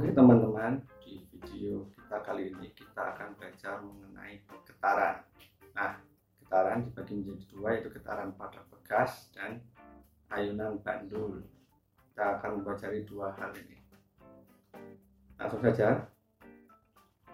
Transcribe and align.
Oke 0.00 0.16
teman-teman, 0.16 0.80
di 1.04 1.20
video 1.28 1.84
kita 1.92 2.24
kali 2.24 2.48
ini 2.48 2.72
kita 2.72 3.12
akan 3.12 3.36
belajar 3.36 3.84
mengenai 3.84 4.40
getaran. 4.64 5.20
Nah, 5.76 6.00
getaran 6.40 6.88
dibagi 6.88 7.20
menjadi 7.20 7.44
dua 7.52 7.68
yaitu 7.76 7.92
getaran 7.92 8.32
pada 8.32 8.64
bekas 8.72 9.28
dan 9.36 9.60
ayunan 10.32 10.80
bandul. 10.80 11.44
Kita 12.00 12.40
akan 12.40 12.48
mempelajari 12.64 13.04
dua 13.04 13.36
hal 13.36 13.52
ini. 13.60 13.76
Langsung 15.36 15.60
saja, 15.68 16.08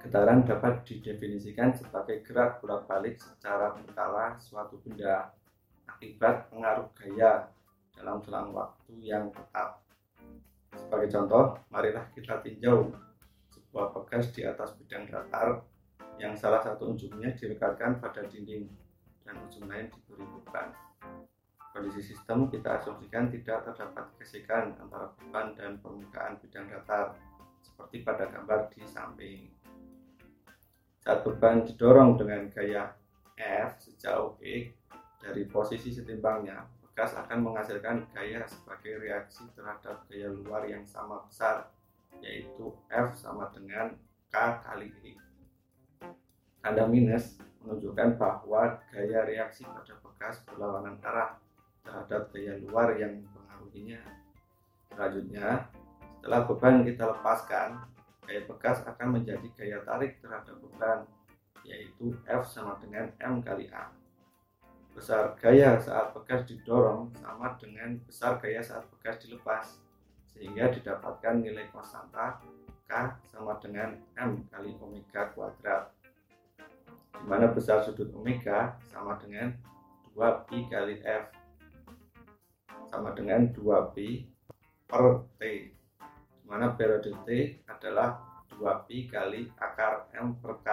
getaran 0.02 0.42
dapat 0.42 0.82
didefinisikan 0.90 1.70
sebagai 1.70 2.26
gerak 2.26 2.58
bolak-balik 2.58 3.14
secara 3.22 3.78
berkala 3.78 4.42
suatu 4.42 4.82
benda 4.82 5.30
akibat 5.86 6.50
pengaruh 6.50 6.90
gaya 6.98 7.46
dalam 7.94 8.18
selang 8.26 8.50
waktu 8.50 8.90
yang 9.06 9.30
tetap. 9.30 9.85
Sebagai 10.76 11.08
contoh, 11.10 11.56
marilah 11.72 12.06
kita 12.12 12.44
tinjau 12.44 12.92
sebuah 13.50 13.96
bekas 13.96 14.30
di 14.32 14.44
atas 14.44 14.76
bidang 14.76 15.08
datar 15.08 15.64
yang 16.16 16.32
salah 16.36 16.60
satu 16.64 16.96
ujungnya 16.96 17.32
direkatkan 17.36 18.00
pada 18.00 18.24
dinding 18.24 18.68
dan 19.24 19.36
ujung 19.44 19.68
lain 19.68 19.90
beban. 20.08 20.72
Kondisi 21.76 22.00
sistem 22.00 22.48
kita 22.48 22.80
asumsikan 22.80 23.28
tidak 23.28 23.68
terdapat 23.68 24.08
gesekan 24.16 24.72
antara 24.80 25.12
beban 25.12 25.52
dan 25.52 25.76
permukaan 25.76 26.40
bidang 26.40 26.72
datar 26.72 27.12
seperti 27.60 28.00
pada 28.00 28.32
gambar 28.32 28.72
di 28.72 28.80
samping. 28.88 29.52
Saat 31.04 31.20
beban 31.20 31.68
didorong 31.68 32.16
dengan 32.16 32.48
gaya 32.48 32.96
F 33.36 33.76
sejauh 33.84 34.40
E 34.40 34.72
dari 35.20 35.44
posisi 35.44 35.92
setimbangnya, 35.92 36.64
gas 36.96 37.12
akan 37.12 37.44
menghasilkan 37.44 38.08
gaya 38.16 38.40
sebagai 38.48 38.96
reaksi 39.04 39.44
terhadap 39.52 40.08
gaya 40.08 40.32
luar 40.32 40.64
yang 40.64 40.80
sama 40.88 41.20
besar, 41.28 41.68
yaitu 42.24 42.72
F 42.88 43.12
sama 43.20 43.52
dengan 43.52 43.92
K 44.32 44.64
kali 44.64 44.88
E. 45.04 45.12
Tanda 46.64 46.88
minus 46.88 47.36
menunjukkan 47.60 48.16
bahwa 48.16 48.80
gaya 48.88 49.28
reaksi 49.28 49.68
pada 49.68 49.92
bekas 50.00 50.40
berlawanan 50.48 50.96
arah 51.04 51.36
terhadap 51.84 52.32
gaya 52.32 52.56
luar 52.64 52.96
yang 52.96 53.20
mempengaruhinya. 53.20 54.00
Selanjutnya, 54.88 55.68
setelah 56.16 56.48
beban 56.48 56.80
kita 56.80 57.04
lepaskan, 57.12 57.84
gaya 58.24 58.40
bekas 58.48 58.80
akan 58.88 59.20
menjadi 59.20 59.46
gaya 59.52 59.78
tarik 59.84 60.16
terhadap 60.24 60.56
beban, 60.64 61.04
yaitu 61.60 62.16
F 62.24 62.48
sama 62.48 62.80
dengan 62.80 63.12
M 63.20 63.44
kali 63.44 63.68
A 63.68 63.92
besar 64.96 65.36
gaya 65.36 65.76
saat 65.76 66.16
bekas 66.16 66.48
didorong 66.48 67.12
sama 67.20 67.52
dengan 67.60 68.00
besar 68.08 68.40
gaya 68.40 68.64
saat 68.64 68.88
bekas 68.88 69.20
dilepas 69.20 69.76
sehingga 70.32 70.72
didapatkan 70.72 71.44
nilai 71.44 71.68
konstanta 71.68 72.40
K 72.88 73.12
sama 73.28 73.60
dengan 73.60 73.92
M 74.16 74.48
kali 74.48 74.72
omega 74.80 75.28
kuadrat. 75.36 75.92
Di 77.12 77.24
mana 77.28 77.52
besar 77.52 77.84
sudut 77.84 78.08
omega 78.16 78.80
sama 78.88 79.20
dengan 79.20 79.52
2pi 80.16 80.72
kali 80.72 81.04
F 81.04 81.28
sama 82.88 83.12
dengan 83.12 83.52
2pi 83.52 84.24
per 84.88 85.28
T. 85.36 85.42
Di 86.40 86.44
mana 86.48 86.72
periode 86.72 87.12
T 87.28 87.28
adalah 87.68 88.16
2pi 88.56 89.12
kali 89.12 89.50
akar 89.60 90.08
M 90.16 90.40
per 90.40 90.56
K 90.64 90.68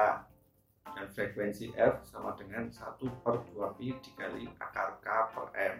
dan 0.93 1.07
frekuensi 1.11 1.73
F 1.75 2.05
sama 2.07 2.37
dengan 2.37 2.69
1 2.69 2.97
per 3.21 3.35
2pi 3.51 3.87
dikali 3.99 4.45
akar 4.61 5.01
K 5.01 5.07
per 5.33 5.47
M. 5.57 5.75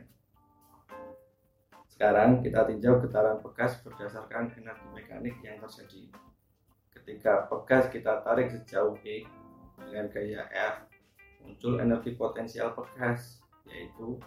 Sekarang 1.87 2.41
kita 2.41 2.65
tinjau 2.65 2.99
getaran 2.99 3.39
bekas 3.39 3.79
berdasarkan 3.85 4.51
energi 4.57 4.87
mekanik 4.91 5.37
yang 5.45 5.61
terjadi. 5.61 6.09
Ketika 6.91 7.45
bekas 7.47 7.87
kita 7.93 8.25
tarik 8.25 8.49
sejauh 8.51 8.97
E 9.05 9.23
dengan 9.79 10.09
gaya 10.09 10.49
F, 10.51 10.89
muncul 11.39 11.79
energi 11.79 12.17
potensial 12.17 12.73
bekas, 12.73 13.39
yaitu 13.69 14.17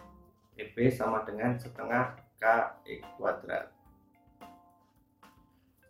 EP 0.57 0.75
sama 0.89 1.21
dengan 1.27 1.53
setengah 1.59 2.17
KE 2.41 3.05
kuadrat. 3.17 3.76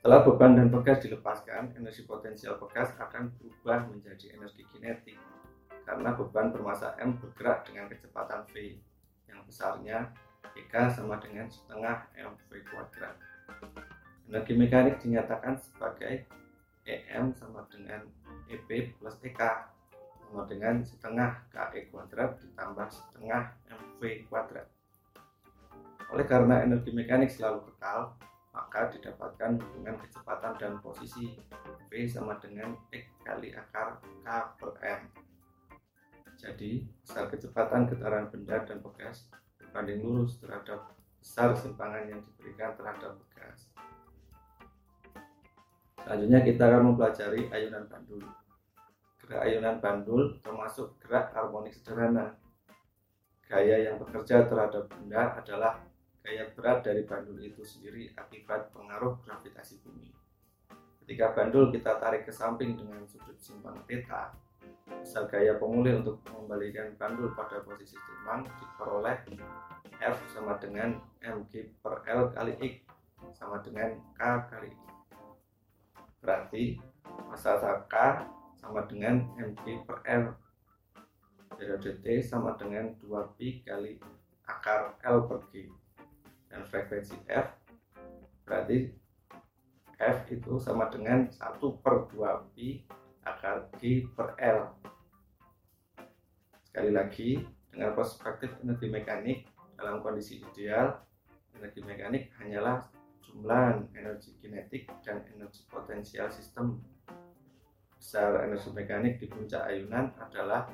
Setelah 0.08 0.24
beban 0.24 0.56
dan 0.56 0.72
bekas 0.72 1.04
dilepaskan, 1.04 1.76
energi 1.76 2.08
potensial 2.08 2.56
bekas 2.56 2.96
akan 2.96 3.28
berubah 3.36 3.92
menjadi 3.92 4.40
energi 4.40 4.64
kinetik 4.72 5.20
karena 5.84 6.16
beban 6.16 6.48
bermassa 6.48 6.96
M 7.04 7.20
bergerak 7.20 7.68
dengan 7.68 7.92
kecepatan 7.92 8.48
V 8.48 8.80
yang 9.28 9.44
besarnya 9.44 10.08
EK 10.56 10.96
sama 10.96 11.20
dengan 11.20 11.52
setengah 11.52 12.08
mv 12.16 12.50
kuadrat. 12.72 13.20
Energi 14.32 14.56
mekanik 14.56 14.96
dinyatakan 15.04 15.60
sebagai 15.60 16.24
EM 16.88 17.36
sama 17.36 17.68
dengan 17.68 18.08
EP 18.48 18.96
plus 18.96 19.20
EK 19.20 19.44
sama 20.24 20.48
dengan 20.48 20.88
setengah 20.88 21.36
KE 21.52 21.92
kuadrat 21.92 22.40
ditambah 22.48 22.88
setengah 22.96 23.60
mv 23.76 24.02
kuadrat. 24.32 24.72
Oleh 26.16 26.24
karena 26.24 26.64
energi 26.64 26.96
mekanik 26.96 27.28
selalu 27.28 27.68
kekal, 27.68 28.16
maka 28.58 28.90
didapatkan 28.90 29.62
hubungan 29.62 30.02
kecepatan 30.02 30.58
dan 30.58 30.74
posisi 30.82 31.38
V 31.94 32.10
sama 32.10 32.42
dengan 32.42 32.74
X 32.90 33.06
kali 33.22 33.54
akar 33.54 34.02
K 34.26 34.28
per 34.58 34.74
M. 34.82 35.02
Jadi, 36.42 36.82
besar 37.06 37.30
kecepatan 37.30 37.86
getaran 37.86 38.34
benda 38.34 38.58
dan 38.66 38.82
bekas 38.82 39.30
berbanding 39.62 40.02
lurus 40.02 40.42
terhadap 40.42 40.90
besar 41.22 41.54
simpangan 41.54 42.10
yang 42.10 42.18
diberikan 42.26 42.74
terhadap 42.74 43.14
bekas. 43.22 43.70
Selanjutnya 46.02 46.42
kita 46.42 46.64
akan 46.66 46.82
mempelajari 46.94 47.42
ayunan 47.54 47.86
bandul. 47.86 48.26
Gerak 49.22 49.42
ayunan 49.44 49.78
bandul 49.78 50.24
termasuk 50.42 50.98
gerak 51.06 51.30
harmonik 51.38 51.78
sederhana. 51.78 52.34
Gaya 53.46 53.86
yang 53.86 54.02
bekerja 54.02 54.50
terhadap 54.50 54.90
benda 54.90 55.38
adalah 55.38 55.78
gaya 56.28 56.44
berat 56.52 56.84
dari 56.84 57.08
bandul 57.08 57.40
itu 57.40 57.64
sendiri 57.64 58.12
akibat 58.20 58.76
pengaruh 58.76 59.16
gravitasi 59.24 59.80
bumi. 59.80 60.12
Ketika 61.00 61.32
bandul 61.32 61.72
kita 61.72 62.04
tarik 62.04 62.28
ke 62.28 62.36
samping 62.36 62.76
dengan 62.76 63.00
sudut 63.08 63.40
simpang 63.40 63.80
theta, 63.88 64.36
besar 64.92 65.24
gaya 65.32 65.56
pemulih 65.56 66.04
untuk 66.04 66.20
mengembalikan 66.28 66.92
bandul 67.00 67.32
pada 67.32 67.64
posisi 67.64 67.96
timbang 67.96 68.44
diperoleh 68.44 69.24
F 70.04 70.20
sama 70.36 70.60
dengan 70.60 71.00
mg 71.24 71.80
per 71.80 72.04
L 72.12 72.36
kali 72.36 72.60
X 72.60 72.84
sama 73.32 73.64
dengan 73.64 73.96
K 74.20 74.52
kali 74.52 74.68
X. 74.68 74.80
Berarti 76.20 76.76
masa 77.32 77.56
K 77.88 77.96
sama 78.60 78.84
dengan 78.84 79.24
mg 79.40 79.64
per 79.88 80.04
L. 80.04 80.36
Periode 81.56 82.04
T 82.04 82.20
sama 82.20 82.60
dengan 82.60 82.92
2pi 83.00 83.64
kali 83.64 83.96
akar 84.44 85.00
L 85.08 85.24
per 85.24 85.48
G 85.56 85.72
dan 86.58 86.66
frekuensi 86.66 87.14
F 87.30 87.54
berarti 88.42 88.90
F 90.02 90.26
itu 90.34 90.58
sama 90.58 90.90
dengan 90.90 91.30
1 91.30 91.38
per 91.86 92.10
2 92.10 92.54
pi 92.58 92.82
akar 93.22 93.70
G 93.78 94.10
per 94.10 94.34
L. 94.42 94.74
Sekali 96.66 96.90
lagi 96.90 97.38
dengan 97.70 97.94
perspektif 97.94 98.58
energi 98.66 98.90
mekanik 98.90 99.46
dalam 99.78 100.02
kondisi 100.02 100.42
ideal 100.42 100.98
energi 101.54 101.86
mekanik 101.86 102.34
hanyalah 102.42 102.82
jumlah 103.22 103.94
energi 103.94 104.34
kinetik 104.42 104.90
dan 105.06 105.22
energi 105.30 105.62
potensial 105.70 106.30
sistem. 106.34 106.82
Besar 107.98 108.50
energi 108.50 108.74
mekanik 108.74 109.22
di 109.22 109.30
puncak 109.30 109.66
ayunan 109.70 110.14
adalah 110.18 110.70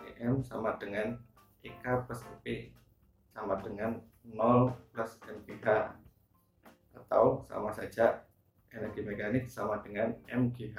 EM 0.00 0.40
sama 0.44 0.76
dengan 0.80 1.16
EK 1.60 1.84
plus 2.08 2.20
EP 2.40 2.72
sama 3.32 3.56
dengan 3.60 3.98
0 4.32 4.72
plus 4.92 5.12
MPH 5.28 5.66
atau 6.96 7.44
sama 7.44 7.70
saja 7.76 8.24
energi 8.72 9.04
mekanik 9.04 9.44
sama 9.46 9.78
dengan 9.84 10.16
MGH. 10.26 10.76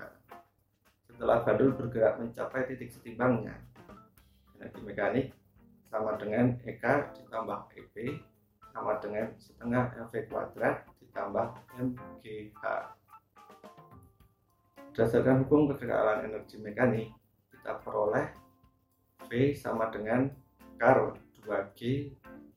Setelah 1.06 1.45
bandul 1.45 1.77
bergerak 1.77 2.19
mencapai 2.19 2.68
titik 2.68 2.92
setimbangnya, 2.92 3.56
energi 4.57 4.81
mekanik 4.83 5.27
sama 5.88 6.18
dengan 6.19 6.59
EK 6.65 7.15
ditambah 7.21 7.71
EP 7.77 7.95
sama 8.75 9.00
dengan 9.00 9.31
setengah 9.39 9.95
MV 9.95 10.13
kuadrat 10.27 10.83
ditambah 11.00 11.48
MGH. 11.80 12.63
Berdasarkan 14.91 15.48
hukum 15.48 15.71
kekekalan 15.71 16.27
energi 16.27 16.59
mekanik, 16.59 17.12
kita 17.51 17.80
peroleh 17.80 18.27
V 19.31 19.56
sama 19.56 19.88
dengan 19.91 20.27
kar 20.75 21.15
2G 21.44 22.12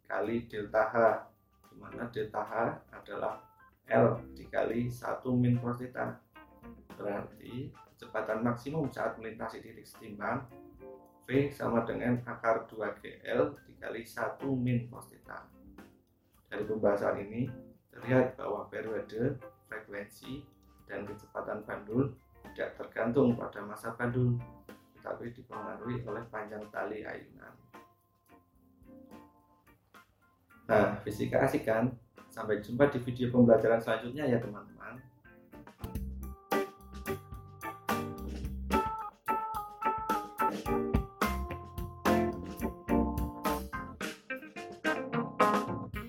kali 0.09 0.49
delta 0.49 0.89
H. 0.89 0.97
Di 1.69 1.75
mana 1.77 2.09
delta 2.09 2.43
H 2.43 2.55
adalah 2.91 3.39
L 3.87 4.19
dikali 4.33 4.89
1 4.89 4.97
min 5.37 5.61
cos 5.61 5.79
theta. 5.79 6.17
Berarti 6.97 7.71
kecepatan 7.95 8.43
maksimum 8.43 8.89
saat 8.89 9.21
melintasi 9.21 9.61
titik 9.61 9.87
setimbang 9.87 10.49
V 11.29 11.53
sama 11.53 11.85
dengan 11.85 12.25
akar 12.25 12.65
2GL 12.73 13.53
dikali 13.69 14.03
1 14.03 14.43
min 14.57 14.89
cos 14.89 15.13
theta. 15.13 15.45
Dari 16.49 16.65
pembahasan 16.65 17.21
ini 17.29 17.45
terlihat 17.93 18.41
bahwa 18.41 18.65
periode, 18.73 19.37
frekuensi, 19.69 20.41
dan 20.89 21.05
kecepatan 21.05 21.61
bandul 21.69 22.17
tidak 22.49 22.81
tergantung 22.81 23.37
pada 23.37 23.61
masa 23.61 23.93
bandul, 23.93 24.41
tetapi 24.97 25.29
dipengaruhi 25.37 26.01
oleh 26.09 26.25
panjang 26.33 26.65
tali 26.73 27.05
ayunan. 27.05 27.53
Nah, 30.69 31.01
fisika 31.01 31.43
asik 31.43 31.65
kan? 31.65 31.91
Sampai 32.29 32.61
jumpa 32.61 32.93
di 32.93 33.01
video 33.01 33.33
pembelajaran 33.33 33.81
selanjutnya 33.81 34.29
ya 34.29 34.39
teman-teman. 34.39 34.78